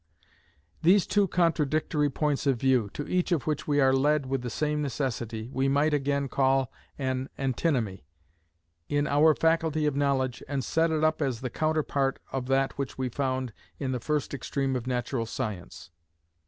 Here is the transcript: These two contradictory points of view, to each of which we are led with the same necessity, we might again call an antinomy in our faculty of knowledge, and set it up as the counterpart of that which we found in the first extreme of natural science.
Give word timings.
These 0.81 1.05
two 1.05 1.27
contradictory 1.27 2.09
points 2.09 2.47
of 2.47 2.57
view, 2.59 2.89
to 2.95 3.07
each 3.07 3.31
of 3.31 3.43
which 3.45 3.67
we 3.67 3.79
are 3.79 3.93
led 3.93 4.25
with 4.25 4.41
the 4.41 4.49
same 4.49 4.81
necessity, 4.81 5.51
we 5.53 5.69
might 5.69 5.93
again 5.93 6.27
call 6.27 6.71
an 6.97 7.29
antinomy 7.37 8.07
in 8.89 9.05
our 9.05 9.35
faculty 9.35 9.85
of 9.85 9.95
knowledge, 9.95 10.41
and 10.47 10.63
set 10.63 10.89
it 10.89 11.03
up 11.03 11.21
as 11.21 11.41
the 11.41 11.51
counterpart 11.51 12.17
of 12.31 12.47
that 12.47 12.79
which 12.79 12.97
we 12.97 13.09
found 13.09 13.53
in 13.77 13.91
the 13.91 13.99
first 13.99 14.33
extreme 14.33 14.75
of 14.75 14.87
natural 14.87 15.27
science. 15.27 15.91